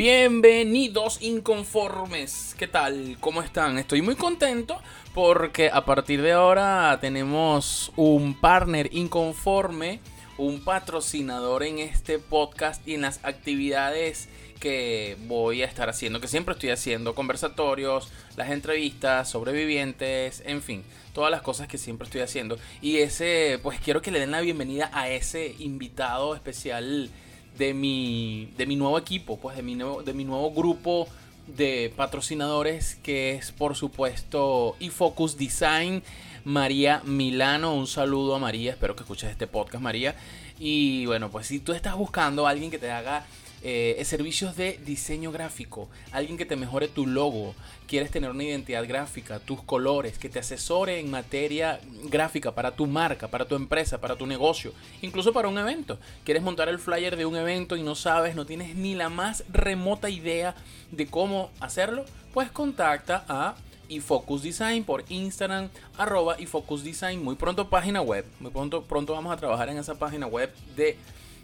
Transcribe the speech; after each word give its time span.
Bienvenidos 0.00 1.20
inconformes. 1.20 2.56
¿Qué 2.58 2.66
tal? 2.66 3.18
¿Cómo 3.20 3.42
están? 3.42 3.76
Estoy 3.76 4.00
muy 4.00 4.14
contento 4.14 4.80
porque 5.12 5.68
a 5.70 5.84
partir 5.84 6.22
de 6.22 6.32
ahora 6.32 6.96
tenemos 7.02 7.92
un 7.96 8.32
partner 8.32 8.88
inconforme, 8.94 10.00
un 10.38 10.64
patrocinador 10.64 11.64
en 11.64 11.80
este 11.80 12.18
podcast 12.18 12.88
y 12.88 12.94
en 12.94 13.02
las 13.02 13.22
actividades 13.26 14.30
que 14.58 15.18
voy 15.26 15.62
a 15.62 15.66
estar 15.66 15.90
haciendo, 15.90 16.18
que 16.18 16.28
siempre 16.28 16.54
estoy 16.54 16.70
haciendo, 16.70 17.14
conversatorios, 17.14 18.10
las 18.38 18.48
entrevistas, 18.48 19.28
sobrevivientes, 19.28 20.42
en 20.46 20.62
fin, 20.62 20.82
todas 21.12 21.30
las 21.30 21.42
cosas 21.42 21.68
que 21.68 21.76
siempre 21.76 22.06
estoy 22.06 22.22
haciendo. 22.22 22.58
Y 22.80 23.00
ese, 23.00 23.60
pues 23.62 23.78
quiero 23.80 24.00
que 24.00 24.10
le 24.10 24.20
den 24.20 24.30
la 24.30 24.40
bienvenida 24.40 24.90
a 24.94 25.10
ese 25.10 25.56
invitado 25.58 26.34
especial 26.34 27.10
de 27.58 27.74
mi, 27.74 28.52
de 28.56 28.66
mi 28.66 28.76
nuevo 28.76 28.98
equipo, 28.98 29.38
pues 29.38 29.56
de 29.56 29.62
mi 29.62 29.74
nuevo, 29.74 30.02
de 30.02 30.12
mi 30.14 30.24
nuevo 30.24 30.52
grupo 30.52 31.08
de 31.46 31.92
patrocinadores 31.96 32.96
que 32.96 33.34
es 33.34 33.52
por 33.52 33.76
supuesto 33.76 34.76
eFocus 34.80 35.36
Design, 35.36 36.02
María 36.44 37.02
Milano, 37.04 37.74
un 37.74 37.86
saludo 37.86 38.34
a 38.34 38.38
María, 38.38 38.72
espero 38.72 38.96
que 38.96 39.02
escuches 39.02 39.30
este 39.30 39.46
podcast 39.46 39.82
María. 39.82 40.14
Y 40.58 41.06
bueno, 41.06 41.30
pues 41.30 41.46
si 41.46 41.58
tú 41.58 41.72
estás 41.72 41.96
buscando 41.96 42.46
a 42.46 42.50
alguien 42.50 42.70
que 42.70 42.78
te 42.78 42.90
haga 42.90 43.24
eh, 43.62 44.00
servicios 44.04 44.56
de 44.56 44.78
diseño 44.84 45.32
gráfico, 45.32 45.88
alguien 46.12 46.38
que 46.38 46.46
te 46.46 46.56
mejore 46.56 46.88
tu 46.88 47.06
logo, 47.06 47.54
quieres 47.86 48.10
tener 48.10 48.30
una 48.30 48.44
identidad 48.44 48.86
gráfica, 48.86 49.38
tus 49.38 49.62
colores, 49.62 50.18
que 50.18 50.28
te 50.28 50.38
asesore 50.38 51.00
en 51.00 51.10
materia 51.10 51.80
gráfica 52.04 52.54
para 52.54 52.70
tu 52.70 52.86
marca, 52.86 53.28
para 53.28 53.44
tu 53.44 53.56
empresa, 53.56 54.00
para 54.00 54.16
tu 54.16 54.26
negocio, 54.26 54.72
incluso 55.02 55.32
para 55.32 55.48
un 55.48 55.58
evento. 55.58 55.98
Quieres 56.24 56.42
montar 56.42 56.68
el 56.68 56.78
flyer 56.78 57.16
de 57.16 57.26
un 57.26 57.36
evento 57.36 57.76
y 57.76 57.82
no 57.82 57.94
sabes, 57.94 58.34
no 58.34 58.46
tienes 58.46 58.74
ni 58.76 58.94
la 58.94 59.08
más 59.08 59.44
remota 59.52 60.08
idea 60.08 60.54
de 60.90 61.06
cómo 61.06 61.50
hacerlo, 61.60 62.04
pues 62.32 62.50
contacta 62.50 63.24
a 63.28 63.56
iFocus 63.90 64.42
Design 64.42 64.84
por 64.84 65.04
Instagram, 65.08 65.68
arroba 65.98 66.40
iFocus 66.40 66.84
Design, 66.84 67.22
muy 67.22 67.34
pronto 67.34 67.68
página 67.68 68.00
web, 68.00 68.24
muy 68.38 68.50
pronto, 68.50 68.84
pronto 68.84 69.12
vamos 69.12 69.32
a 69.32 69.36
trabajar 69.36 69.68
en 69.68 69.78
esa 69.78 69.96
página 69.96 70.26
web 70.26 70.50
de 70.76 70.96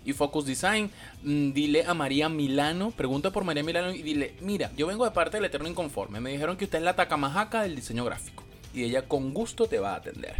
y 0.06 0.12
Focus 0.12 0.46
Design, 0.46 0.90
mm, 1.22 1.52
dile 1.52 1.84
a 1.84 1.92
María 1.92 2.30
Milano, 2.30 2.92
pregunta 2.92 3.30
por 3.30 3.44
María 3.44 3.62
Milano 3.62 3.92
y 3.92 4.02
dile, 4.02 4.34
mira, 4.40 4.70
yo 4.76 4.86
vengo 4.86 5.04
de 5.04 5.10
parte 5.10 5.36
del 5.36 5.44
Eterno 5.44 5.68
Inconforme, 5.68 6.20
me 6.20 6.30
dijeron 6.30 6.56
que 6.56 6.64
usted 6.64 6.78
es 6.78 6.84
la 6.84 6.96
tacamajaca 6.96 7.62
del 7.62 7.76
diseño 7.76 8.04
gráfico 8.04 8.44
y 8.72 8.84
ella 8.84 9.02
con 9.02 9.34
gusto 9.34 9.66
te 9.66 9.78
va 9.78 9.92
a 9.92 9.96
atender. 9.96 10.36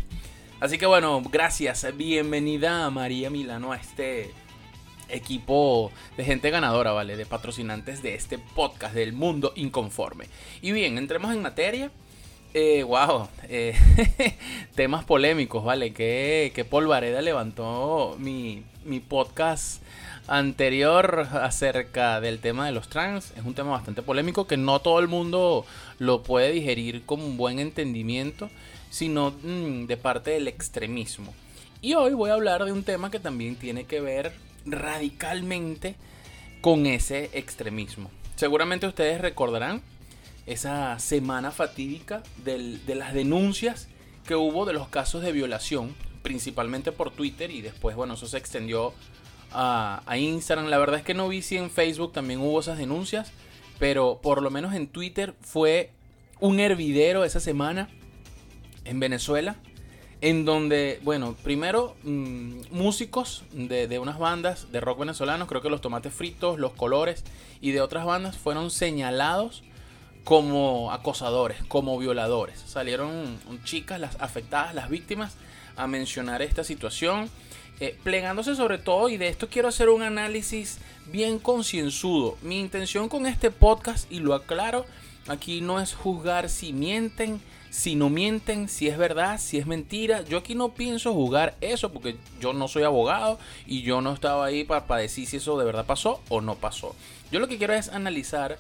Así 0.60 0.78
que 0.78 0.86
bueno, 0.86 1.20
gracias, 1.30 1.86
bienvenida 1.96 2.86
a 2.86 2.90
María 2.90 3.28
Milano 3.28 3.72
a 3.72 3.76
este 3.76 4.30
equipo 5.08 5.92
de 6.16 6.24
gente 6.24 6.50
ganadora, 6.50 6.92
¿vale? 6.92 7.16
De 7.16 7.26
patrocinantes 7.26 8.02
de 8.02 8.14
este 8.14 8.38
podcast 8.38 8.94
del 8.94 9.12
mundo 9.12 9.52
inconforme. 9.56 10.26
Y 10.62 10.72
bien, 10.72 10.98
entremos 10.98 11.34
en 11.34 11.42
materia. 11.42 11.90
Eh, 12.58 12.84
wow, 12.84 13.28
eh, 13.50 13.74
temas 14.74 15.04
polémicos, 15.04 15.62
¿vale? 15.62 15.92
Que, 15.92 16.52
que 16.54 16.64
Polvareda 16.64 17.20
levantó 17.20 18.16
mi, 18.18 18.62
mi 18.82 18.98
podcast 18.98 19.82
anterior 20.26 21.28
acerca 21.34 22.18
del 22.22 22.38
tema 22.38 22.64
de 22.64 22.72
los 22.72 22.88
trans. 22.88 23.34
Es 23.36 23.44
un 23.44 23.52
tema 23.52 23.72
bastante 23.72 24.00
polémico 24.00 24.46
que 24.46 24.56
no 24.56 24.80
todo 24.80 25.00
el 25.00 25.06
mundo 25.06 25.66
lo 25.98 26.22
puede 26.22 26.50
digerir 26.50 27.04
con 27.04 27.20
un 27.20 27.36
buen 27.36 27.58
entendimiento, 27.58 28.48
sino 28.88 29.32
mm, 29.42 29.84
de 29.84 29.96
parte 29.98 30.30
del 30.30 30.48
extremismo. 30.48 31.34
Y 31.82 31.92
hoy 31.92 32.14
voy 32.14 32.30
a 32.30 32.34
hablar 32.34 32.64
de 32.64 32.72
un 32.72 32.84
tema 32.84 33.10
que 33.10 33.20
también 33.20 33.56
tiene 33.56 33.84
que 33.84 34.00
ver 34.00 34.32
radicalmente 34.64 35.94
con 36.62 36.86
ese 36.86 37.28
extremismo. 37.34 38.10
Seguramente 38.34 38.86
ustedes 38.86 39.20
recordarán 39.20 39.82
esa 40.46 40.98
semana 40.98 41.50
fatídica 41.50 42.22
de 42.44 42.94
las 42.94 43.12
denuncias 43.12 43.88
que 44.26 44.36
hubo 44.36 44.64
de 44.64 44.72
los 44.72 44.88
casos 44.88 45.22
de 45.22 45.32
violación, 45.32 45.94
principalmente 46.22 46.92
por 46.92 47.10
Twitter 47.10 47.50
y 47.50 47.62
después, 47.62 47.96
bueno, 47.96 48.14
eso 48.14 48.26
se 48.26 48.38
extendió 48.38 48.92
a, 49.52 50.02
Instagram. 50.16 50.66
La 50.66 50.78
verdad 50.78 50.98
es 50.98 51.04
que 51.04 51.14
no 51.14 51.28
vi 51.28 51.42
si 51.42 51.56
en 51.56 51.70
Facebook 51.70 52.12
también 52.12 52.40
hubo 52.40 52.60
esas 52.60 52.78
denuncias, 52.78 53.32
pero 53.78 54.20
por 54.22 54.42
lo 54.42 54.50
menos 54.50 54.74
en 54.74 54.88
Twitter 54.88 55.34
fue 55.40 55.90
un 56.40 56.60
hervidero 56.60 57.24
esa 57.24 57.40
semana 57.40 57.88
en 58.84 59.00
Venezuela, 59.00 59.56
en 60.20 60.44
donde, 60.44 61.00
bueno, 61.02 61.36
primero 61.42 61.96
mm, 62.02 62.62
músicos 62.70 63.44
de, 63.52 63.86
de, 63.86 63.98
unas 63.98 64.18
bandas 64.18 64.70
de 64.72 64.80
rock 64.80 65.00
venezolanos, 65.00 65.48
creo 65.48 65.60
que 65.60 65.70
los 65.70 65.80
tomates 65.80 66.12
fritos, 66.12 66.58
los 66.58 66.72
colores 66.72 67.24
y 67.60 67.72
de 67.72 67.80
otras 67.80 68.04
bandas 68.04 68.36
fueron 68.36 68.70
señalados 68.70 69.62
como 70.26 70.90
acosadores, 70.90 71.62
como 71.68 71.96
violadores. 71.98 72.58
Salieron 72.66 73.38
chicas, 73.62 74.00
las 74.00 74.20
afectadas, 74.20 74.74
las 74.74 74.90
víctimas, 74.90 75.36
a 75.76 75.86
mencionar 75.86 76.42
esta 76.42 76.64
situación, 76.64 77.30
eh, 77.78 77.96
plegándose 78.02 78.56
sobre 78.56 78.78
todo, 78.78 79.08
y 79.08 79.18
de 79.18 79.28
esto 79.28 79.48
quiero 79.48 79.68
hacer 79.68 79.88
un 79.88 80.02
análisis 80.02 80.78
bien 81.12 81.38
concienzudo. 81.38 82.36
Mi 82.42 82.58
intención 82.58 83.08
con 83.08 83.24
este 83.24 83.52
podcast, 83.52 84.10
y 84.10 84.18
lo 84.18 84.34
aclaro, 84.34 84.84
aquí 85.28 85.60
no 85.60 85.78
es 85.78 85.94
juzgar 85.94 86.48
si 86.48 86.72
mienten, 86.72 87.40
si 87.70 87.94
no 87.94 88.10
mienten, 88.10 88.68
si 88.68 88.88
es 88.88 88.98
verdad, 88.98 89.38
si 89.38 89.58
es 89.58 89.66
mentira. 89.68 90.22
Yo 90.22 90.38
aquí 90.38 90.56
no 90.56 90.70
pienso 90.70 91.14
juzgar 91.14 91.54
eso 91.60 91.92
porque 91.92 92.16
yo 92.40 92.52
no 92.52 92.66
soy 92.66 92.82
abogado 92.82 93.38
y 93.64 93.82
yo 93.82 94.00
no 94.00 94.12
estaba 94.12 94.46
ahí 94.46 94.64
para, 94.64 94.88
para 94.88 95.02
decir 95.02 95.28
si 95.28 95.36
eso 95.36 95.56
de 95.56 95.64
verdad 95.64 95.86
pasó 95.86 96.20
o 96.30 96.40
no 96.40 96.56
pasó. 96.56 96.96
Yo 97.30 97.38
lo 97.38 97.46
que 97.46 97.58
quiero 97.58 97.74
es 97.74 97.90
analizar 97.90 98.58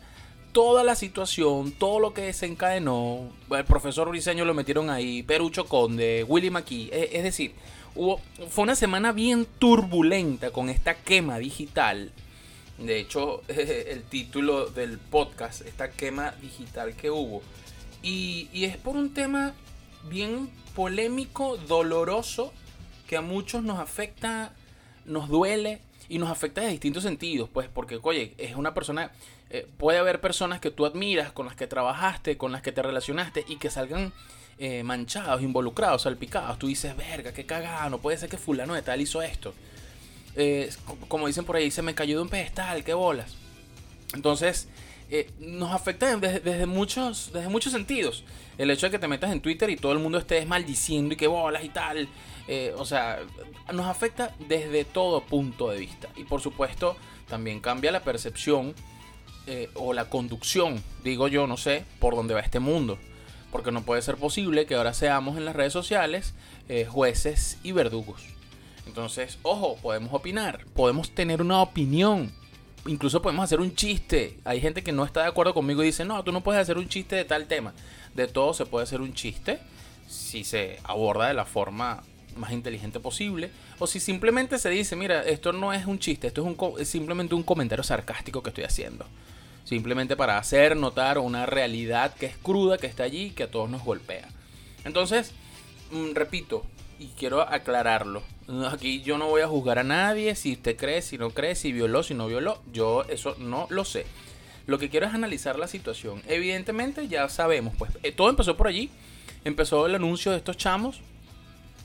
toda 0.56 0.84
la 0.84 0.94
situación, 0.94 1.70
todo 1.72 2.00
lo 2.00 2.14
que 2.14 2.22
desencadenó, 2.22 3.30
el 3.50 3.64
profesor 3.66 4.08
Briseño 4.08 4.46
lo 4.46 4.54
metieron 4.54 4.88
ahí, 4.88 5.22
Perucho 5.22 5.66
Conde, 5.66 6.24
Willy 6.26 6.48
McKee, 6.48 6.88
es 7.12 7.22
decir, 7.22 7.52
hubo, 7.94 8.22
fue 8.48 8.64
una 8.64 8.74
semana 8.74 9.12
bien 9.12 9.46
turbulenta 9.58 10.52
con 10.52 10.70
esta 10.70 10.94
quema 10.94 11.36
digital. 11.38 12.10
De 12.78 12.98
hecho, 12.98 13.42
el 13.48 14.04
título 14.04 14.70
del 14.70 14.96
podcast, 14.96 15.60
esta 15.60 15.90
quema 15.90 16.32
digital 16.40 16.94
que 16.96 17.10
hubo. 17.10 17.42
Y 18.02 18.48
es 18.64 18.78
por 18.78 18.96
un 18.96 19.12
tema 19.12 19.52
bien 20.08 20.48
polémico, 20.74 21.58
doloroso, 21.68 22.54
que 23.06 23.18
a 23.18 23.20
muchos 23.20 23.62
nos 23.62 23.78
afecta, 23.78 24.54
nos 25.06 25.28
duele 25.28 25.80
y 26.08 26.18
nos 26.18 26.30
afecta 26.30 26.60
de 26.60 26.68
distintos 26.68 27.02
sentidos, 27.02 27.48
pues 27.52 27.68
porque, 27.68 27.98
oye, 28.02 28.34
es 28.38 28.54
una 28.54 28.74
persona 28.74 29.10
eh, 29.48 29.66
puede 29.78 29.98
haber 29.98 30.20
personas 30.20 30.60
que 30.60 30.70
tú 30.70 30.86
admiras, 30.86 31.32
con 31.32 31.46
las 31.46 31.54
que 31.54 31.66
trabajaste, 31.66 32.36
con 32.36 32.52
las 32.52 32.62
que 32.62 32.72
te 32.72 32.82
relacionaste 32.82 33.44
y 33.48 33.56
que 33.56 33.70
salgan 33.70 34.12
eh, 34.58 34.82
manchados, 34.82 35.42
involucrados, 35.42 36.02
salpicados. 36.02 36.58
Tú 36.58 36.66
dices, 36.66 36.96
verga, 36.96 37.32
qué 37.32 37.46
cagada, 37.46 37.88
no 37.88 37.98
puede 37.98 38.18
ser 38.18 38.28
que 38.28 38.38
fulano 38.38 38.74
de 38.74 38.82
tal 38.82 39.00
hizo 39.00 39.22
esto. 39.22 39.54
Eh, 40.34 40.70
como 41.08 41.28
dicen 41.28 41.44
por 41.44 41.56
ahí, 41.56 41.70
se 41.70 41.82
me 41.82 41.94
cayó 41.94 42.16
de 42.16 42.22
un 42.22 42.28
pedestal, 42.28 42.82
qué 42.82 42.94
bolas. 42.94 43.36
Entonces, 44.14 44.68
nos 45.38 45.72
afecta 45.72 46.16
desde, 46.16 46.66
muchos, 46.66 47.30
desde 47.32 47.48
muchos 47.48 47.72
sentidos. 47.72 48.24
El 48.58 48.70
hecho 48.70 48.86
de 48.86 48.92
que 48.92 48.98
te 48.98 49.08
metas 49.08 49.32
en 49.32 49.40
Twitter 49.40 49.70
y 49.70 49.76
todo 49.76 49.92
el 49.92 49.98
mundo 49.98 50.18
esté 50.18 50.44
maldiciendo 50.46 51.14
y 51.14 51.16
qué 51.16 51.26
bolas 51.26 51.64
y 51.64 51.68
tal. 51.68 52.08
o 52.76 52.84
sea, 52.84 53.20
nos 53.72 53.86
afecta 53.86 54.34
desde 54.48 54.84
todo 54.84 55.22
punto 55.22 55.70
de 55.70 55.78
vista. 55.78 56.08
Y 56.16 56.24
por 56.24 56.40
supuesto, 56.40 56.96
también 57.28 57.60
cambia 57.60 57.92
la 57.92 58.00
percepción 58.00 58.74
eh, 59.48 59.70
o 59.74 59.92
la 59.92 60.06
conducción, 60.10 60.82
digo 61.04 61.28
yo, 61.28 61.46
no 61.46 61.56
sé, 61.56 61.84
por 62.00 62.16
dónde 62.16 62.34
va 62.34 62.40
este 62.40 62.58
mundo. 62.58 62.98
Porque 63.52 63.70
no 63.70 63.82
puede 63.82 64.02
ser 64.02 64.16
posible 64.16 64.66
que 64.66 64.74
ahora 64.74 64.92
seamos 64.92 65.36
en 65.36 65.44
las 65.44 65.54
redes 65.54 65.72
sociales 65.72 66.34
eh, 66.68 66.84
jueces 66.84 67.58
y 67.62 67.70
verdugos. 67.70 68.22
Entonces, 68.86 69.38
ojo, 69.42 69.76
podemos 69.76 70.12
opinar, 70.12 70.64
podemos 70.74 71.10
tener 71.10 71.40
una 71.42 71.62
opinión, 71.62 72.32
incluso 72.88 73.22
podemos 73.22 73.44
hacer 73.44 73.60
un 73.60 73.74
chiste. 73.74 74.38
Hay 74.44 74.60
gente 74.60 74.82
que 74.82 74.92
no 74.92 75.04
está 75.04 75.22
de 75.22 75.28
acuerdo 75.28 75.54
conmigo 75.54 75.82
y 75.82 75.86
dice, 75.86 76.04
no, 76.04 76.22
tú 76.24 76.32
no 76.32 76.42
puedes 76.42 76.60
hacer 76.60 76.78
un 76.78 76.88
chiste 76.88 77.16
de 77.16 77.24
tal 77.24 77.46
tema. 77.46 77.72
De 78.14 78.26
todo 78.26 78.54
se 78.54 78.66
puede 78.66 78.84
hacer 78.84 79.00
un 79.00 79.14
chiste 79.14 79.58
si 80.08 80.44
se 80.44 80.78
aborda 80.84 81.28
de 81.28 81.34
la 81.34 81.44
forma 81.44 82.02
más 82.36 82.52
inteligente 82.52 83.00
posible. 83.00 83.50
O 83.78 83.86
si 83.86 84.00
simplemente 84.00 84.58
se 84.58 84.70
dice, 84.70 84.96
mira, 84.96 85.22
esto 85.22 85.52
no 85.52 85.72
es 85.72 85.86
un 85.86 85.98
chiste, 85.98 86.28
esto 86.28 86.76
es, 86.78 86.88
simplemente 86.88 87.34
un 87.34 87.42
comentario 87.42 87.82
sarcástico 87.82 88.42
que 88.42 88.50
estoy 88.50 88.64
haciendo. 88.64 89.06
Simplemente 89.64 90.16
para 90.16 90.38
hacer 90.38 90.76
notar 90.76 91.18
una 91.18 91.44
realidad 91.44 92.14
que 92.14 92.26
es 92.26 92.36
cruda, 92.36 92.78
que 92.78 92.86
está 92.86 93.02
allí, 93.02 93.30
que 93.30 93.44
a 93.44 93.50
todos 93.50 93.68
nos 93.68 93.84
golpea. 93.84 94.28
Entonces, 94.84 95.32
mm, 95.90 96.12
repito, 96.14 96.64
y 96.98 97.08
quiero 97.18 97.40
aclararlo. 97.40 98.22
Aquí 98.70 99.02
yo 99.02 99.18
no 99.18 99.28
voy 99.28 99.42
a 99.42 99.48
juzgar 99.48 99.78
a 99.78 99.84
nadie 99.84 100.34
si 100.34 100.52
usted 100.52 100.76
cree, 100.76 101.02
si 101.02 101.18
no 101.18 101.30
cree, 101.30 101.54
si 101.54 101.72
violó, 101.72 102.02
si 102.02 102.14
no 102.14 102.26
violó. 102.26 102.62
Yo 102.72 103.04
eso 103.08 103.34
no 103.38 103.66
lo 103.70 103.84
sé. 103.84 104.06
Lo 104.66 104.78
que 104.78 104.88
quiero 104.88 105.06
es 105.06 105.14
analizar 105.14 105.58
la 105.58 105.68
situación. 105.68 106.22
Evidentemente 106.26 107.08
ya 107.08 107.28
sabemos, 107.28 107.74
pues 107.78 107.92
eh, 108.02 108.12
todo 108.12 108.30
empezó 108.30 108.56
por 108.56 108.68
allí. 108.68 108.90
Empezó 109.44 109.86
el 109.86 109.94
anuncio 109.94 110.32
de 110.32 110.38
estos 110.38 110.56
chamos. 110.56 111.00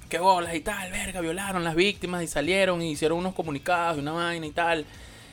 Que 0.10 0.20
bolas 0.20 0.54
y 0.56 0.62
tal, 0.62 0.92
verga, 0.92 1.22
violaron 1.22 1.64
las 1.64 1.76
víctimas 1.76 2.24
y 2.24 2.28
salieron 2.28 2.82
y 2.82 2.92
hicieron 2.92 3.20
unos 3.20 3.34
comunicados 3.34 3.98
y 3.98 4.02
una 4.02 4.12
vaina 4.12 4.46
y 4.46 4.52
tal. 4.52 4.86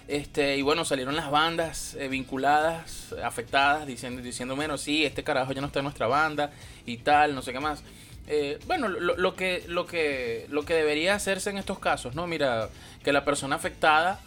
Este, 0.07 0.57
y 0.57 0.63
bueno, 0.63 0.85
salieron 0.85 1.17
las 1.17 1.31
bandas 1.31 1.95
eh, 1.99 2.09
vinculadas, 2.09 3.15
afectadas, 3.23 3.87
diciendo, 3.87 4.23
diciendo, 4.23 4.57
menos, 4.57 4.81
sí, 4.81 5.05
este 5.05 5.23
carajo 5.23 5.53
ya 5.53 5.61
no 5.61 5.67
está 5.67 5.81
en 5.81 5.85
nuestra 5.85 6.07
banda 6.07 6.51
y 6.87 6.97
tal, 6.99 7.35
no 7.35 7.43
sé 7.43 7.53
qué 7.53 7.61
más. 7.61 7.83
Eh, 8.31 8.59
bueno, 8.67 8.89
lo, 8.89 9.35
que, 9.35 9.65
lo, 9.69 9.87
que, 9.87 10.47
lo 10.51 10.65
que 10.67 10.75
debería 10.75 11.15
hacerse 11.15 11.49
en 11.49 11.57
estos 11.57 11.79
casos, 11.79 12.15
¿no? 12.15 12.27
Mira, 12.27 12.69
que 13.03 13.11
la 13.11 13.25
persona 13.25 13.57
afectada, 13.57 14.21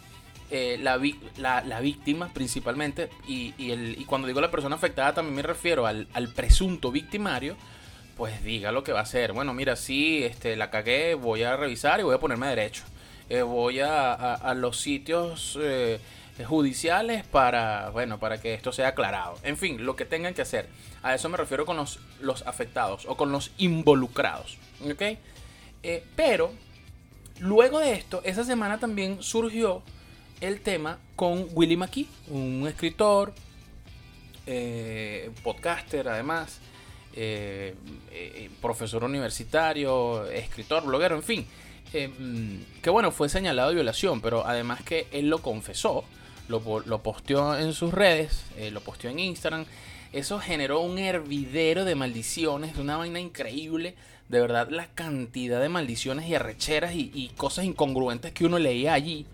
eh, 0.50 0.76
la, 0.80 0.98
la, 1.62 1.80
víctima 1.80 2.28
principalmente, 2.34 3.10
y, 3.28 3.54
el, 3.70 3.94
y, 3.96 4.04
cuando 4.04 4.26
digo 4.26 4.40
la 4.40 4.50
persona 4.50 4.74
afectada 4.74 5.14
también 5.14 5.36
me 5.36 5.42
refiero 5.42 5.86
al, 5.86 6.06
presunto 6.34 6.90
victimario, 6.90 7.56
pues 8.16 8.42
diga 8.42 8.72
lo 8.72 8.82
que 8.82 8.92
va 8.92 8.98
a 8.98 9.04
hacer. 9.04 9.32
Bueno, 9.32 9.54
mira, 9.54 9.76
sí, 9.76 10.24
este, 10.24 10.56
la 10.56 10.68
cagué, 10.68 11.14
voy 11.14 11.44
a 11.44 11.56
revisar 11.56 12.00
y 12.00 12.02
voy 12.02 12.16
a 12.16 12.18
ponerme 12.18 12.48
derecho. 12.48 12.82
Eh, 13.28 13.42
voy 13.42 13.78
a, 13.78 14.14
a, 14.14 14.54
los 14.54 14.80
sitios 14.80 15.56
judiciales 16.46 17.24
para, 17.26 17.90
bueno, 17.90 18.18
para 18.18 18.40
que 18.40 18.54
esto 18.54 18.72
sea 18.72 18.88
aclarado. 18.88 19.38
En 19.42 19.56
fin, 19.56 19.84
lo 19.84 19.96
que 19.96 20.04
tengan 20.04 20.34
que 20.34 20.42
hacer. 20.42 20.68
A 21.02 21.14
eso 21.14 21.28
me 21.28 21.36
refiero 21.36 21.66
con 21.66 21.76
los, 21.76 22.00
los 22.20 22.46
afectados 22.46 23.04
o 23.06 23.16
con 23.16 23.32
los 23.32 23.52
involucrados. 23.58 24.58
¿Ok? 24.90 25.02
Eh, 25.82 26.04
pero, 26.16 26.52
luego 27.40 27.80
de 27.80 27.92
esto, 27.92 28.22
esa 28.24 28.44
semana 28.44 28.78
también 28.78 29.22
surgió 29.22 29.82
el 30.40 30.60
tema 30.60 30.98
con 31.16 31.48
Willy 31.52 31.76
McKee, 31.76 32.08
un 32.28 32.66
escritor, 32.68 33.32
eh, 34.46 35.30
podcaster 35.42 36.08
además, 36.08 36.60
eh, 37.14 37.74
profesor 38.60 39.04
universitario, 39.04 40.26
escritor, 40.26 40.84
bloguero, 40.84 41.16
en 41.16 41.22
fin. 41.22 41.46
que 41.92 42.90
bueno, 42.90 43.10
fue 43.10 43.28
señalado 43.28 43.68
de 43.68 43.74
violación, 43.74 44.20
pero 44.22 44.46
además 44.46 44.82
que 44.82 45.08
él 45.12 45.28
lo 45.28 45.38
confesó, 45.38 46.04
lo, 46.60 46.80
lo 46.80 47.02
posteó 47.02 47.58
en 47.58 47.72
sus 47.72 47.92
redes, 47.92 48.44
lo 48.70 48.80
posteó 48.80 49.10
en 49.10 49.18
Instagram 49.18 49.64
eso 50.12 50.38
generó 50.38 50.80
un 50.80 50.98
hervidero 50.98 51.86
de 51.86 51.94
maldiciones, 51.94 52.76
una 52.76 52.98
vaina 52.98 53.18
increíble. 53.18 53.94
De 54.28 54.40
verdad, 54.40 54.68
la 54.70 54.86
cantidad 54.88 55.60
de 55.60 55.70
maldiciones 55.70 56.28
y 56.28 56.34
arrecheras 56.34 56.94
y, 56.94 57.30
cosas 57.36 57.64
incongruentes 57.64 58.32
que 58.32 58.44
uno 58.44 58.58
leía 58.58 58.92
allí. 58.92 59.26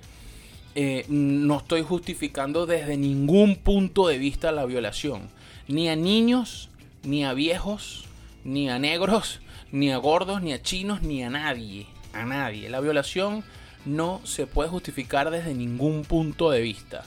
Eh, 0.76 1.05
no 1.09 1.59
estoy 1.59 1.82
justificando 1.82 2.67
desde 2.67 2.97
ningún 2.97 3.56
punto 3.56 4.06
de 4.06 4.19
vista 4.19 4.53
la 4.53 4.67
violación. 4.67 5.29
Ni 5.67 5.88
a 5.88 5.97
niños, 5.97 6.69
ni 7.03 7.25
a 7.25 7.32
viejos, 7.32 8.05
ni 8.44 8.70
a 8.70 8.79
negros, 8.79 9.41
ni 9.73 9.91
a 9.91 9.97
gordos, 9.97 10.43
ni 10.43 10.53
a 10.53 10.62
chinos, 10.62 11.03
ni 11.03 11.25
a 11.25 11.31
nadie. 11.31 11.87
A 12.12 12.25
nadie. 12.25 12.69
La 12.69 12.81
violación 12.81 13.43
no 13.84 14.20
se 14.25 14.46
puede 14.46 14.69
justificar 14.69 15.30
desde 15.30 15.54
ningún 15.54 16.04
punto 16.04 16.50
de 16.50 16.60
vista. 16.60 17.04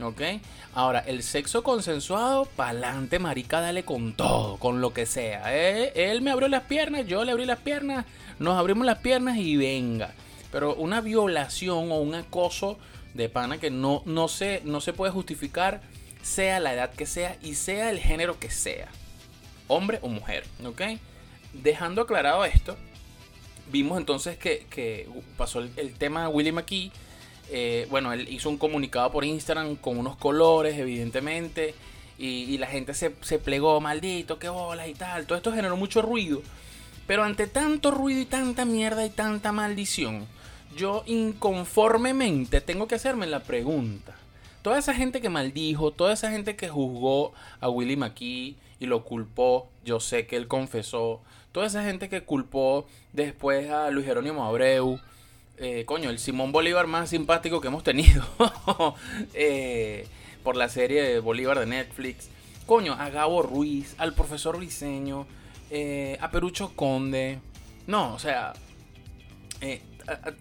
¿Ok? 0.00 0.20
Ahora, 0.74 1.00
el 1.00 1.24
sexo 1.24 1.64
consensuado, 1.64 2.44
pa'lante, 2.44 3.18
marica, 3.18 3.60
dale 3.60 3.84
con 3.84 4.12
todo, 4.12 4.56
con 4.58 4.80
lo 4.80 4.92
que 4.92 5.06
sea. 5.06 5.42
Eh, 5.54 5.92
él 5.94 6.22
me 6.22 6.30
abrió 6.30 6.48
las 6.48 6.62
piernas, 6.64 7.06
yo 7.06 7.24
le 7.24 7.32
abrí 7.32 7.46
las 7.46 7.58
piernas, 7.58 8.06
nos 8.38 8.56
abrimos 8.56 8.86
las 8.86 8.98
piernas 8.98 9.38
y 9.38 9.56
venga. 9.56 10.12
Pero 10.52 10.74
una 10.76 11.00
violación 11.00 11.90
o 11.90 11.96
un 11.96 12.14
acoso 12.14 12.78
de 13.14 13.28
pana 13.28 13.58
que 13.58 13.70
no, 13.70 14.02
no, 14.06 14.28
se, 14.28 14.62
no 14.64 14.80
se 14.80 14.92
puede 14.92 15.12
justificar, 15.12 15.80
sea 16.22 16.60
la 16.60 16.74
edad 16.74 16.90
que 16.90 17.06
sea 17.06 17.36
y 17.42 17.54
sea 17.54 17.90
el 17.90 17.98
género 17.98 18.38
que 18.38 18.50
sea. 18.50 18.88
Hombre 19.66 19.98
o 20.02 20.08
mujer, 20.08 20.44
¿ok? 20.64 20.82
Dejando 21.52 22.02
aclarado 22.02 22.44
esto, 22.44 22.76
vimos 23.70 23.98
entonces 23.98 24.36
que, 24.38 25.08
pasó 25.36 25.60
el, 25.60 25.94
tema 25.94 26.28
Willie 26.28 26.52
McKee 26.52 26.92
eh, 27.50 27.86
bueno, 27.90 28.12
él 28.12 28.28
hizo 28.30 28.50
un 28.50 28.58
comunicado 28.58 29.10
por 29.10 29.24
Instagram 29.24 29.76
con 29.76 29.98
unos 29.98 30.16
colores, 30.16 30.78
evidentemente. 30.78 31.74
Y, 32.18 32.58
la 32.58 32.66
gente 32.66 32.94
se, 32.94 33.10
plegó, 33.38 33.80
maldito, 33.80 34.40
qué 34.40 34.48
bolas 34.48 34.88
y 34.88 34.94
tal. 34.94 35.26
Todo 35.26 35.38
esto 35.38 35.52
generó 35.52 35.76
mucho 35.76 36.02
ruido. 36.02 36.42
Pero 37.06 37.22
ante 37.22 37.46
tanto 37.46 37.92
ruido 37.92 38.20
y 38.20 38.26
tanta 38.26 38.64
mierda 38.64 39.06
y 39.06 39.10
tanta 39.10 39.52
maldición, 39.52 40.26
yo 40.76 41.04
inconformemente 41.06 42.60
tengo 42.60 42.88
que 42.88 42.96
hacerme 42.96 43.26
la 43.26 43.44
pregunta. 43.44 44.14
Toda 44.62 44.78
esa 44.78 44.94
gente 44.94 45.20
que 45.20 45.30
maldijo, 45.30 45.92
toda 45.92 46.12
esa 46.12 46.30
gente 46.30 46.56
que 46.56 46.68
juzgó 46.68 47.32
a 47.60 47.70
Willy 47.70 47.96
McKee 47.96 48.56
y 48.80 48.86
lo 48.86 49.04
culpó, 49.04 49.70
yo 49.84 50.00
sé 50.00 50.26
que 50.26 50.36
él 50.36 50.48
confesó. 50.48 51.20
Toda 51.52 51.66
esa 51.66 51.82
gente 51.82 52.08
que 52.08 52.22
culpó 52.22 52.86
después 53.12 53.70
a 53.70 53.90
Luis 53.90 54.06
Jerónimo 54.06 54.44
Abreu, 54.44 55.00
eh, 55.56 55.84
coño, 55.86 56.10
el 56.10 56.18
Simón 56.18 56.52
Bolívar 56.52 56.86
más 56.86 57.10
simpático 57.10 57.60
que 57.60 57.68
hemos 57.68 57.82
tenido 57.82 58.24
eh, 59.34 60.06
por 60.42 60.56
la 60.56 60.68
serie 60.68 61.18
Bolívar 61.20 61.58
de 61.58 61.66
Netflix. 61.66 62.28
Coño, 62.66 62.92
a 62.92 63.08
Gabo 63.08 63.42
Ruiz, 63.42 63.94
al 63.98 64.14
profesor 64.14 64.58
Briseño, 64.58 65.26
eh, 65.70 66.18
a 66.20 66.30
Perucho 66.30 66.74
Conde. 66.76 67.38
No, 67.86 68.12
o 68.14 68.18
sea, 68.18 68.52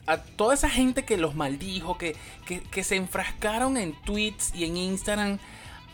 a, 0.05 0.17
toda 0.35 0.53
esa 0.53 0.69
gente 0.69 1.05
que 1.05 1.17
los 1.17 1.35
maldijo, 1.35 1.97
que, 1.97 2.17
que 2.45 2.83
se 2.83 2.97
enfrascaron 2.97 3.77
en 3.77 3.93
tweets 4.01 4.53
y 4.53 4.65
en 4.65 4.75
Instagram 4.75 5.39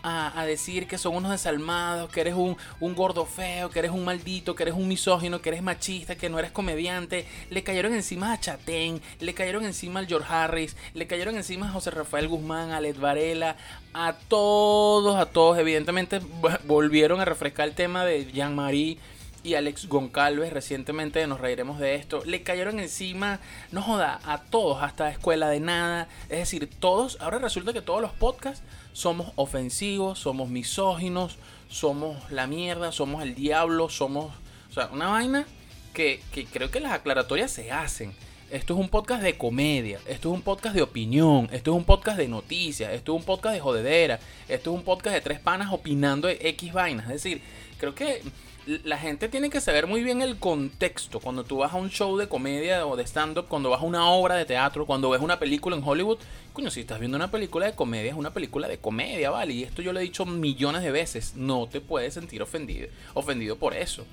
a, 0.04 0.46
decir 0.46 0.88
que 0.88 0.98
son 0.98 1.16
unos 1.16 1.32
desalmados, 1.32 2.12
que 2.12 2.22
eres 2.22 2.36
un, 2.36 2.58
un, 2.80 2.94
gordo 2.94 3.26
feo, 3.26 3.70
que 3.70 3.80
eres 3.80 3.92
un 3.92 4.04
maldito, 4.04 4.54
que 4.54 4.64
eres 4.64 4.76
un 4.76 4.88
misógino, 4.88 5.42
que 5.42 5.50
eres 5.50 5.64
machista, 5.64 6.16
que 6.16 6.30
no 6.30 6.38
eres 6.40 6.52
comediante. 6.52 7.26
Le 7.50 7.64
cayeron 7.64 7.94
encima 7.94 8.34
a 8.34 8.40
Chatén, 8.40 9.02
le 9.20 9.34
cayeron 9.34 9.66
encima 9.66 10.00
al 10.02 10.08
George 10.08 10.28
Harris, 10.32 10.76
le 10.94 11.08
cayeron 11.08 11.36
encima 11.36 11.70
a 11.70 11.72
José 11.72 11.92
Rafael 11.92 12.28
Guzmán, 12.28 12.72
a 12.72 12.82
Led 12.82 12.98
Varela, 12.98 13.56
a 13.94 14.14
todos, 14.14 15.16
a 15.16 15.26
todos. 15.28 15.58
Evidentemente 15.58 16.20
volvieron 16.66 17.22
a 17.22 17.26
refrescar 17.26 17.70
el 17.70 17.76
tema 17.76 18.04
de 18.04 18.32
Jean-Marie 18.32 19.00
y 19.44 19.56
Alex 19.56 19.88
Goncalves 19.88 20.54
recientemente 20.54 21.26
nos 21.28 21.40
reiremos 21.40 21.80
de 21.80 21.96
esto. 21.96 22.24
Le 22.26 22.44
cayeron 22.44 22.80
encima, 22.80 23.40
no 23.72 23.82
joda, 23.82 24.20
a 24.24 24.42
todos, 24.42 24.82
hasta 24.82 25.10
Escuela 25.10 25.50
de 25.50 25.60
Nada. 25.60 26.08
Es 26.30 26.40
decir, 26.40 26.70
todos, 26.80 27.18
ahora 27.20 27.40
resulta 27.40 27.74
que 27.74 27.82
todos 27.82 28.02
los 28.02 28.12
podcasts 28.12 28.64
somos 28.94 29.34
ofensivos, 29.36 30.20
somos 30.20 30.50
misóginos, 30.50 31.38
somos 31.68 32.32
la 32.32 32.48
mierda, 32.48 32.92
somos 32.92 33.24
el 33.24 33.36
diablo, 33.36 33.90
somos... 33.90 34.32
O 34.70 34.74
sea, 34.74 34.90
una 34.92 35.08
vaina 35.08 35.46
que, 35.94 36.22
creo 36.52 36.72
que 36.72 36.80
las 36.80 36.94
aclaratorias 36.94 37.52
se 37.52 37.72
hacen. 37.72 38.14
Esto 38.52 38.76
es 38.76 38.80
un 38.80 38.90
podcast 38.90 39.24
de 39.24 39.36
comedia, 39.36 40.00
esto 40.08 40.30
es 40.30 40.36
un 40.36 40.44
podcast 40.44 40.76
de 40.76 40.84
opinión, 40.84 41.50
esto 41.52 41.72
es 41.72 41.78
un 41.78 41.86
podcast 41.86 42.18
de 42.18 42.28
noticias, 42.28 42.94
esto 42.94 43.14
es 43.14 43.20
un 43.20 43.26
podcast 43.26 43.56
de 43.56 43.62
jodedera, 43.62 44.20
esto 44.48 44.72
es 44.72 44.78
un 44.78 44.84
podcast 44.84 45.16
de 45.16 45.22
tres 45.22 45.40
panas 45.40 45.74
opinando 45.74 46.28
de 46.28 46.38
X 46.40 46.72
vainas. 46.72 47.06
Es 47.08 47.24
decir, 47.24 47.42
creo 47.80 47.96
que 47.96 48.22
la 48.66 48.98
gente 48.98 49.28
tiene 49.28 49.50
que 49.50 49.62
saber 49.62 49.88
muy 49.88 50.04
bien 50.04 50.22
el 50.22 50.38
contexto. 50.38 51.20
Cuando 51.20 51.44
tú 51.44 51.58
vas 51.58 51.74
a 51.74 51.78
un 51.78 51.90
show 51.90 52.18
de 52.18 52.28
comedia 52.28 52.86
o 52.86 52.96
de 52.96 53.04
stand-up, 53.04 53.48
cuando 53.48 53.70
vas 53.70 53.82
a 53.82 53.86
una 53.86 54.10
obra 54.10 54.36
de 54.36 54.46
teatro, 54.46 54.86
cuando 54.86 55.10
ves 55.10 55.22
una 55.22 55.40
película 55.40 55.76
en 55.76 55.84
Hollywood, 55.84 56.20
coño, 56.54 56.70
si 56.70 56.82
estás 56.82 57.00
viendo 57.00 57.18
una 57.18 57.32
película 57.32 57.66
de 57.66 57.76
comedia, 57.76 58.12
es 58.12 58.18
una 58.18 58.34
película 58.34 58.68
de 58.68 58.78
comedia, 58.78 59.30
¿vale? 59.30 59.54
Y 59.54 59.64
esto 59.64 59.82
yo 59.82 59.92
lo 59.92 60.00
he 60.00 60.04
dicho 60.04 60.26
millones 60.26 60.84
de 60.84 60.92
veces. 60.92 61.34
No 61.36 61.68
te 61.68 61.82
puedes 61.82 62.14
sentir 62.14 62.42
ofendido, 62.42 62.88
ofendido 63.14 63.58
por 63.58 63.76
eso. 63.76 64.06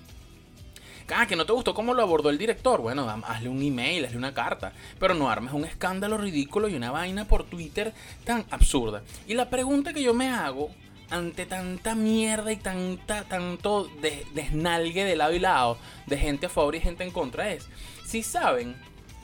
Ah, 1.13 1.27
que 1.27 1.35
no 1.35 1.45
te 1.45 1.53
gustó 1.53 1.75
cómo 1.75 1.93
lo 1.93 2.03
abordó 2.03 2.31
el 2.31 2.39
director. 2.39 2.81
Bueno, 2.81 3.09
hazle 3.27 3.49
un 3.49 3.61
email, 3.63 4.05
hazle 4.05 4.17
una 4.17 4.33
carta. 4.33 4.73
Pero 4.99 5.15
no 5.15 5.29
armes 5.29 5.53
un 5.53 5.65
escándalo 5.65 6.17
ridículo 6.19 6.69
y 6.69 6.75
una 6.75 6.93
vaina 6.93 7.25
por 7.25 7.45
Twitter 7.45 7.93
tan 8.25 8.45
absurda. 8.51 9.03
Y 9.27 9.35
la 9.35 9.51
pregunta 9.51 9.93
que 9.93 10.03
yo 10.03 10.15
me 10.15 10.29
hago 10.29 10.71
ante 11.11 11.47
tanta 11.47 11.95
mierda 11.95 12.53
y 12.53 12.57
tanta, 12.57 13.25
tanto 13.25 13.91
desnalgue 14.33 15.05
de 15.05 15.17
lado 15.17 15.35
y 15.35 15.39
lado, 15.39 15.79
de 16.07 16.17
gente 16.17 16.47
a 16.47 16.49
favor 16.49 16.75
y 16.75 16.81
gente 16.81 17.05
en 17.05 17.11
contra, 17.11 17.53
es, 17.53 17.69
si 18.07 18.23
saben, 18.23 18.77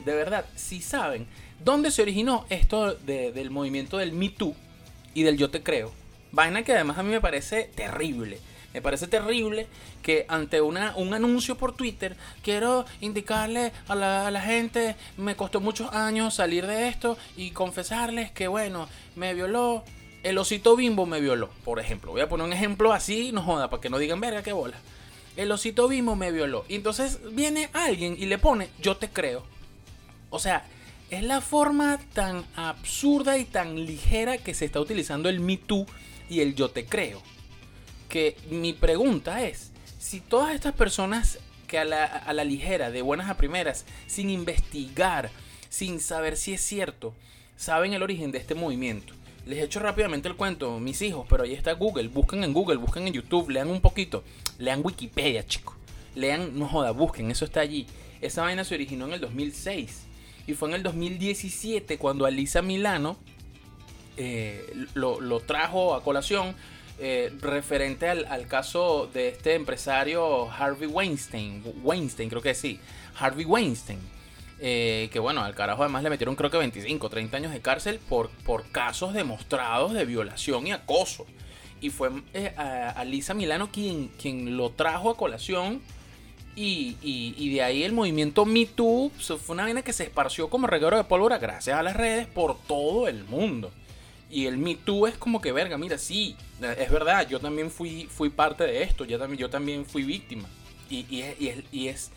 de 0.05 0.15
verdad, 0.15 0.45
si 0.55 0.81
saben, 0.81 1.27
dónde 1.63 1.91
se 1.91 2.01
originó 2.01 2.45
esto 2.49 2.93
del 2.93 3.49
movimiento 3.51 3.97
del 3.97 4.11
Me 4.11 4.29
Too 4.29 4.55
y 5.13 5.23
del 5.23 5.37
Yo 5.37 5.49
Te 5.49 5.63
Creo. 5.63 5.91
Vaina 6.31 6.63
que 6.63 6.73
además 6.73 6.97
a 6.97 7.03
mí 7.03 7.09
me 7.09 7.21
parece 7.21 7.63
terrible. 7.75 8.39
Me 8.73 8.81
parece 8.81 9.07
terrible 9.07 9.65
que 10.03 10.25
ante 10.27 10.61
una, 10.61 10.95
un 10.97 11.13
anuncio 11.13 11.57
por 11.57 11.75
Twitter, 11.75 12.15
quiero 12.43 12.85
indicarle 13.01 13.71
a 13.87 13.95
la, 13.95 14.27
a 14.27 14.31
la, 14.31 14.41
gente, 14.41 14.95
me 15.17 15.35
costó 15.35 15.61
muchos 15.61 15.91
años 15.93 16.35
salir 16.35 16.67
de 16.67 16.87
esto 16.87 17.17
y 17.35 17.51
confesarles 17.51 18.29
que, 18.31 18.47
bueno, 18.47 18.87
me 19.15 19.33
violó, 19.33 19.83
el 20.27 20.37
osito 20.37 20.75
bimbo 20.75 21.05
me 21.05 21.21
violó, 21.21 21.49
por 21.63 21.79
ejemplo. 21.79 22.11
Voy 22.11 22.21
a 22.21 22.27
poner 22.27 22.45
un 22.45 22.51
ejemplo 22.51 22.91
así, 22.91 23.31
no 23.31 23.41
joda, 23.41 23.69
para 23.69 23.79
que 23.79 23.89
no 23.89 23.97
digan, 23.97 24.19
verga, 24.19 24.43
qué 24.43 24.51
bola. 24.51 24.77
El 25.37 25.49
osito 25.51 25.87
bimbo 25.87 26.17
me 26.17 26.33
violó. 26.33 26.65
Y 26.67 26.75
entonces 26.75 27.19
viene 27.31 27.69
alguien 27.71 28.17
y 28.19 28.25
le 28.25 28.37
pone, 28.37 28.69
yo 28.81 28.97
te 28.97 29.09
creo. 29.09 29.43
O 30.29 30.39
sea, 30.39 30.65
es 31.09 31.23
la 31.23 31.39
forma 31.39 31.97
tan 32.13 32.43
absurda 32.57 33.37
y 33.37 33.45
tan 33.45 33.85
ligera 33.85 34.37
que 34.37 34.53
se 34.53 34.65
está 34.65 34.81
utilizando 34.81 35.29
el 35.29 35.39
Me 35.39 35.55
Too 35.55 35.85
y 36.29 36.41
el 36.41 36.55
yo 36.55 36.71
te 36.71 36.85
creo. 36.85 37.21
Que 38.09 38.35
mi 38.49 38.73
pregunta 38.73 39.43
es, 39.43 39.71
si 39.97 40.19
todas 40.19 40.53
estas 40.53 40.73
personas 40.73 41.39
que 41.67 41.79
a 41.79 41.85
la, 41.85 42.03
a 42.03 42.33
la 42.33 42.43
ligera, 42.43 42.91
de 42.91 43.01
buenas 43.01 43.29
a 43.29 43.37
primeras, 43.37 43.85
sin 44.07 44.29
investigar, 44.29 45.29
sin 45.69 46.01
saber 46.01 46.35
si 46.35 46.53
es 46.53 46.61
cierto, 46.61 47.13
saben 47.55 47.93
el 47.93 48.03
origen 48.03 48.31
de 48.31 48.39
este 48.39 48.55
movimiento, 48.55 49.13
les 49.47 49.63
echo 49.63 49.79
rápidamente 49.79 50.27
el 50.27 50.35
cuento, 50.35 50.79
mis 50.79 51.01
hijos, 51.01 51.25
pero 51.29 51.43
ahí 51.43 51.53
está 51.53 51.73
Google. 51.73 52.09
Busquen 52.09 52.43
en 52.43 52.53
Google, 52.53 52.77
busquen 52.77 53.07
en 53.07 53.13
YouTube, 53.13 53.49
lean 53.49 53.69
un 53.69 53.81
poquito. 53.81 54.23
Lean 54.59 54.81
Wikipedia, 54.83 55.45
chicos. 55.45 55.75
Lean, 56.15 56.57
no 56.57 56.67
joda, 56.67 56.91
busquen, 56.91 57.31
eso 57.31 57.45
está 57.45 57.61
allí. 57.61 57.87
Esa 58.21 58.41
vaina 58.41 58.63
se 58.63 58.75
originó 58.75 59.05
en 59.05 59.13
el 59.13 59.21
2006. 59.21 60.03
Y 60.47 60.53
fue 60.53 60.69
en 60.69 60.75
el 60.75 60.83
2017 60.83 61.97
cuando 61.97 62.25
Alisa 62.25 62.61
Milano 62.61 63.17
eh, 64.17 64.65
lo, 64.93 65.39
trajo 65.41 65.93
a 65.95 66.03
colación 66.03 66.55
eh, 66.99 67.31
referente 67.39 68.09
al, 68.09 68.25
al, 68.25 68.47
caso 68.47 69.09
de 69.13 69.29
este 69.29 69.55
empresario 69.55 70.51
Harvey 70.51 70.87
Weinstein. 70.87 71.63
Weinstein, 71.83 72.29
creo 72.29 72.41
que 72.41 72.55
sí. 72.55 72.79
Harvey 73.19 73.45
Weinstein 73.45 73.99
eh, 74.59 75.09
que 75.11 75.19
bueno, 75.19 75.43
al 75.43 75.53
carajo 75.53 75.83
además 75.83 76.03
le 76.03 76.09
metieron 76.09 76.35
creo 76.35 76.49
que 76.49 76.57
25, 76.57 77.09
30 77.09 77.37
años 77.37 77.51
de 77.51 77.61
cárcel 77.61 77.99
por, 78.09 78.29
por 78.29 78.65
casos 78.71 79.13
demostrados 79.13 79.93
de 79.93 80.05
violación 80.05 80.65
y 80.67 80.71
acoso. 80.71 81.25
Y 81.79 81.91
fue 81.91 82.09
eh, 82.33 82.53
a, 82.57 83.03
Lisa 83.05 83.35
Milano 83.35 83.71
quien, 83.71 84.07
quien 84.19 84.57
lo 84.57 84.71
trajo 84.71 85.11
a 85.11 85.17
colación. 85.17 85.81
Y, 86.55 86.97
y, 87.03 87.53
de 87.53 87.61
ahí 87.61 87.83
el 87.83 87.93
movimiento 87.93 88.43
Me 88.43 88.65
Too 88.65 89.11
fue 89.19 89.53
una 89.53 89.65
vaina 89.65 89.83
que 89.83 89.93
se 89.93 90.05
esparció 90.05 90.49
como 90.49 90.65
reguero 90.65 90.97
de 90.97 91.03
pólvora 91.03 91.37
gracias 91.37 91.77
a 91.77 91.83
las 91.83 91.95
redes 91.95 92.25
por 92.25 92.57
todo 92.57 93.07
el 93.07 93.25
mundo. 93.25 93.71
Y 94.31 94.47
el 94.47 94.57
Me 94.57 94.73
Too 94.73 95.05
es 95.05 95.17
como 95.19 95.39
que, 95.39 95.51
verga, 95.51 95.77
mira, 95.77 95.99
sí, 95.99 96.35
es 96.79 96.89
verdad, 96.89 97.29
yo 97.29 97.39
también 97.39 97.69
fui, 97.69 98.07
fui 98.09 98.31
parte 98.31 98.63
de 98.63 98.81
esto, 98.81 99.05
yo 99.05 99.19
también, 99.19 99.37
yo 99.37 99.51
también 99.51 99.85
fui 99.85 100.01
víctima. 100.01 100.49
Y, 100.89 101.05
y 101.71 101.87
es 101.89 102.11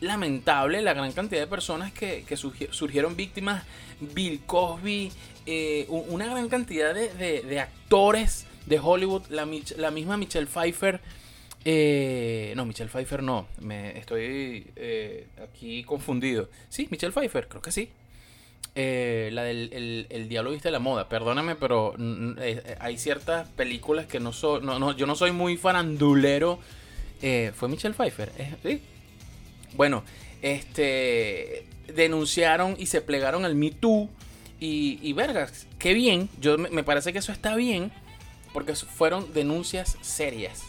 lamentable 0.00 0.82
la 0.82 0.94
gran 0.94 1.12
cantidad 1.12 1.40
de 1.40 1.46
personas 1.46 1.92
que, 1.92 2.24
surgieron 2.70 3.16
víctimas. 3.16 3.64
Bill 4.00 4.42
Cosby, 4.46 5.10
eh, 5.46 5.86
una 5.88 6.26
gran 6.26 6.48
cantidad 6.48 6.94
de, 6.94 7.60
actores 7.60 8.46
de 8.66 8.78
Hollywood, 8.78 9.22
la, 9.30 9.46
misma 9.90 10.16
Michelle 10.16 10.46
Pfeiffer. 10.46 11.00
Eh, 11.64 12.52
no, 12.54 12.64
Michelle 12.64 12.88
Pfeiffer 12.88 13.22
no, 13.22 13.48
me 13.60 13.98
estoy 13.98 14.70
eh, 14.76 15.26
aquí 15.42 15.82
confundido. 15.82 16.48
Sí, 16.68 16.86
Michelle 16.90 17.12
Pfeiffer, 17.12 17.48
creo 17.48 17.60
que 17.60 17.72
sí. 17.72 17.90
la 18.76 19.42
del 19.42 20.06
el, 20.08 20.28
Diablo 20.28 20.52
Viste 20.52 20.70
la 20.70 20.78
Moda, 20.78 21.08
perdóname, 21.08 21.56
pero 21.56 21.94
hay 22.78 22.96
ciertas 22.96 23.48
películas 23.48 24.06
que 24.06 24.20
no 24.20 24.32
soy, 24.32 24.62
no, 24.62 24.96
yo 24.96 25.06
no 25.06 25.16
soy 25.16 25.32
muy 25.32 25.56
farandulero. 25.56 26.60
¿Fue 27.20 27.68
Michelle 27.68 27.94
Pfeiffer? 27.94 28.30
¿Sí? 28.62 28.80
Bueno, 29.74 30.04
este 30.42 31.66
denunciaron 31.86 32.76
y 32.78 32.86
se 32.86 33.00
plegaron 33.00 33.44
al 33.44 33.54
Me 33.54 33.70
Too. 33.70 34.08
Y, 34.60 35.12
vergas, 35.12 35.66
qué 35.78 35.94
bien. 35.94 36.28
Yo 36.40 36.58
me 36.58 36.82
parece 36.82 37.12
que 37.12 37.20
eso 37.20 37.32
está 37.32 37.54
bien. 37.54 37.92
Porque 38.52 38.74
fueron 38.74 39.32
denuncias 39.32 39.96
serias. 40.00 40.62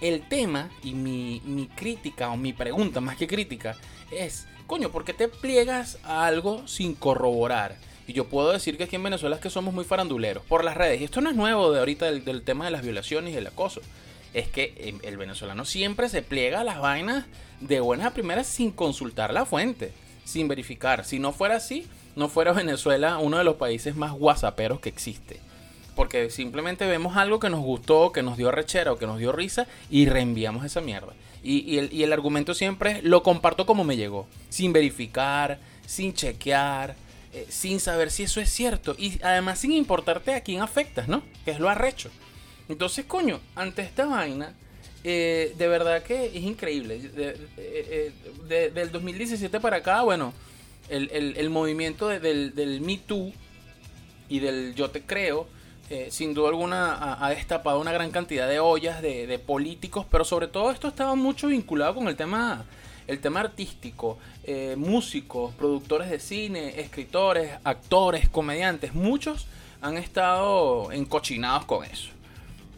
El 0.00 0.26
tema 0.26 0.70
y 0.82 0.94
mi, 0.94 1.42
mi 1.44 1.66
crítica 1.66 2.30
o 2.30 2.36
mi 2.36 2.54
pregunta, 2.54 3.00
más 3.00 3.18
que 3.18 3.26
crítica, 3.26 3.76
es, 4.10 4.46
coño, 4.66 4.90
¿por 4.90 5.04
qué 5.04 5.12
te 5.12 5.28
pliegas 5.28 5.98
a 6.04 6.24
algo 6.24 6.66
sin 6.66 6.94
corroborar? 6.94 7.76
Y 8.06 8.14
yo 8.14 8.28
puedo 8.28 8.52
decir 8.52 8.78
que 8.78 8.84
aquí 8.84 8.96
en 8.96 9.02
Venezuela 9.02 9.36
es 9.36 9.42
que 9.42 9.50
somos 9.50 9.74
muy 9.74 9.84
faranduleros 9.84 10.44
por 10.44 10.64
las 10.64 10.76
redes. 10.76 11.00
Y 11.00 11.04
esto 11.04 11.20
no 11.20 11.28
es 11.28 11.36
nuevo 11.36 11.70
de 11.72 11.80
ahorita 11.80 12.06
del, 12.06 12.24
del 12.24 12.42
tema 12.42 12.64
de 12.64 12.70
las 12.70 12.82
violaciones 12.82 13.34
y 13.34 13.36
el 13.36 13.46
acoso 13.46 13.82
es 14.34 14.48
que 14.48 14.74
em, 14.76 14.98
el 15.02 15.16
venezolano 15.16 15.64
siempre 15.64 16.08
se 16.08 16.22
pliega 16.22 16.60
a 16.60 16.64
las 16.64 16.80
vainas 16.80 17.26
de 17.60 17.80
buenas 17.80 18.06
a 18.06 18.14
primeras 18.14 18.46
sin 18.46 18.70
consultar 18.70 19.32
la 19.32 19.44
fuente, 19.44 19.92
sin 20.24 20.48
verificar. 20.48 21.04
Si 21.04 21.18
no 21.18 21.32
fuera 21.32 21.56
así, 21.56 21.86
no 22.16 22.28
fuera 22.28 22.52
Venezuela 22.52 23.18
uno 23.18 23.38
de 23.38 23.44
los 23.44 23.56
países 23.56 23.96
más 23.96 24.12
guasaperos 24.12 24.80
que 24.80 24.88
existe. 24.88 25.40
Porque 25.96 26.30
simplemente 26.30 26.86
vemos 26.86 27.16
algo 27.16 27.40
que 27.40 27.50
nos 27.50 27.60
gustó, 27.60 28.12
que 28.12 28.22
nos 28.22 28.36
dio 28.36 28.50
rechera 28.50 28.92
o 28.92 28.98
que 28.98 29.06
nos 29.06 29.18
dio 29.18 29.32
risa 29.32 29.66
y 29.90 30.06
reenviamos 30.06 30.64
esa 30.64 30.80
mierda. 30.80 31.12
Y, 31.42 31.78
el, 31.78 32.12
argumento 32.12 32.54
siempre 32.54 32.98
es, 32.98 33.04
lo 33.04 33.22
comparto 33.22 33.64
como 33.64 33.82
me 33.82 33.96
llegó, 33.96 34.26
sin 34.50 34.72
verificar, 34.72 35.58
sin 35.86 36.12
chequear, 36.12 36.96
eh, 37.32 37.46
sin 37.48 37.80
saber 37.80 38.10
si 38.10 38.24
eso 38.24 38.40
es 38.40 38.50
cierto. 38.50 38.94
Y 38.98 39.18
además 39.22 39.58
sin 39.58 39.72
importarte 39.72 40.34
a 40.34 40.42
quién 40.42 40.60
afectas, 40.60 41.08
¿no? 41.08 41.22
Que 41.44 41.52
es 41.52 41.60
lo 41.60 41.68
arrecho. 41.68 42.10
Entonces, 42.70 43.04
coño, 43.04 43.40
ante 43.56 43.82
esta 43.82 44.06
vaina, 44.06 44.54
eh, 45.02 45.54
de 45.58 45.68
verdad 45.68 46.04
que 46.04 46.26
es 46.26 46.42
increíble. 46.44 47.00
Eh, 47.16 48.12
eh, 48.48 48.70
del 48.72 48.92
2017 48.92 49.58
para 49.58 49.78
acá, 49.78 50.02
bueno, 50.02 50.32
el, 50.88 51.50
movimiento 51.50 52.08
del, 52.08 52.54
del, 52.54 52.80
Me 52.80 52.98
Too 52.98 53.32
y 54.28 54.38
del 54.38 54.74
Yo 54.76 54.90
Te 54.90 55.02
Creo, 55.02 55.48
sin 56.10 56.34
duda 56.34 56.50
alguna 56.50 57.24
ha, 57.24 57.30
destapado 57.30 57.80
una 57.80 57.90
gran 57.90 58.12
cantidad 58.12 58.48
de 58.48 58.60
ollas 58.60 59.02
de, 59.02 59.40
políticos, 59.44 60.06
pero 60.08 60.24
sobre 60.24 60.46
todo 60.46 60.70
esto 60.70 60.86
estaba 60.86 61.16
mucho 61.16 61.48
vinculado 61.48 61.96
con 61.96 62.06
el 62.06 62.14
tema, 62.14 62.64
el 63.08 63.20
tema 63.20 63.40
artístico, 63.40 64.18
músicos, 64.76 65.52
productores 65.54 66.08
de 66.08 66.20
cine, 66.20 66.80
escritores, 66.80 67.52
actores, 67.64 68.28
comediantes, 68.28 68.94
muchos 68.94 69.46
han 69.80 69.96
estado 69.96 70.92
encochinados 70.92 71.64
con 71.64 71.84
eso. 71.84 72.19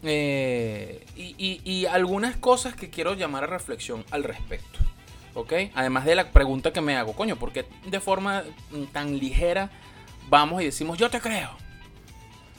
Eh, 0.03 1.05
y, 1.15 1.85
algunas 1.85 2.35
cosas 2.35 2.75
que 2.75 2.89
quiero 2.89 3.13
llamar 3.13 3.45
a 3.45 3.47
reflexión 3.47 4.03
al 4.11 4.23
respecto. 4.23 4.79
¿Ok? 5.33 5.53
Además 5.73 6.05
de 6.05 6.15
la 6.15 6.31
pregunta 6.31 6.71
que 6.71 6.81
me 6.81 6.95
hago, 6.95 7.13
coño, 7.13 7.37
porque 7.37 7.65
de 7.85 7.99
forma 7.99 8.43
tan 8.91 9.17
ligera 9.17 9.71
vamos 10.29 10.61
y 10.61 10.65
decimos, 10.65 10.97
yo 10.97 11.09
te 11.09 11.19
creo? 11.19 11.49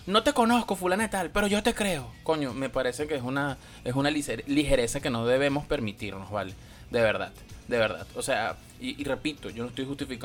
No 0.06 0.22
te 0.22 0.32
conozco, 0.32 0.74
fulana 0.76 1.08
tal, 1.08 1.30
pero 1.30 1.46
yo 1.46 1.62
te 1.62 1.74
creo. 1.74 2.10
Coño, 2.24 2.52
me 2.52 2.68
parece 2.68 3.06
que 3.06 3.14
es 3.14 3.22
una, 3.22 3.58
es 3.84 3.94
una 3.94 4.10
ligereza 4.10 5.00
que 5.00 5.10
no 5.10 5.24
debemos 5.24 5.66
permitirnos, 5.66 6.30
¿vale? 6.30 6.52
De 6.90 7.00
verdad, 7.00 7.32
de 7.68 7.78
verdad. 7.78 8.06
O 8.16 8.22
sea, 8.22 8.56
y 8.80 9.02
repito, 9.04 9.50
yo 9.50 9.62
no 9.62 9.70
estoy 9.70 9.86
justificando 9.86 10.14